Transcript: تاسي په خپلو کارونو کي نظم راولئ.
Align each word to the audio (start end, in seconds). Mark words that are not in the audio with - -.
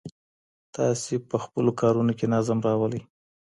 تاسي 0.75 1.15
په 1.29 1.37
خپلو 1.43 1.71
کارونو 1.81 2.11
کي 2.19 2.25
نظم 2.33 2.57
راولئ. 2.67 3.01